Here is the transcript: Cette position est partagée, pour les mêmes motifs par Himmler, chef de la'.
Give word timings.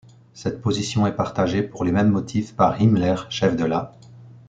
Cette 0.33 0.63
position 0.63 1.05
est 1.05 1.15
partagée, 1.15 1.61
pour 1.61 1.83
les 1.83 1.91
mêmes 1.91 2.09
motifs 2.09 2.55
par 2.55 2.81
Himmler, 2.81 3.17
chef 3.29 3.55
de 3.55 3.65
la'. 3.65 3.91